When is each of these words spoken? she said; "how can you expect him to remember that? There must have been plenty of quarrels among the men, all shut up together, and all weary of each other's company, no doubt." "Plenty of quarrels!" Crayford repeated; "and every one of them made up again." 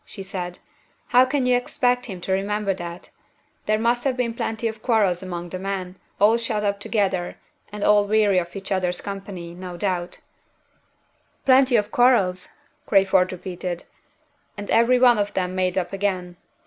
she 0.03 0.23
said; 0.23 0.57
"how 1.09 1.23
can 1.25 1.45
you 1.45 1.55
expect 1.55 2.07
him 2.07 2.19
to 2.19 2.31
remember 2.31 2.73
that? 2.73 3.11
There 3.67 3.77
must 3.77 4.03
have 4.03 4.17
been 4.17 4.33
plenty 4.33 4.67
of 4.67 4.81
quarrels 4.81 5.21
among 5.21 5.49
the 5.49 5.59
men, 5.59 5.95
all 6.19 6.37
shut 6.37 6.63
up 6.63 6.79
together, 6.79 7.37
and 7.71 7.83
all 7.83 8.05
weary 8.07 8.39
of 8.39 8.55
each 8.55 8.71
other's 8.71 8.99
company, 8.99 9.53
no 9.53 9.77
doubt." 9.77 10.19
"Plenty 11.45 11.75
of 11.75 11.91
quarrels!" 11.91 12.49
Crayford 12.87 13.31
repeated; 13.31 13.83
"and 14.57 14.71
every 14.71 14.97
one 14.97 15.19
of 15.19 15.35
them 15.35 15.53
made 15.53 15.77
up 15.77 15.93
again." 15.93 16.35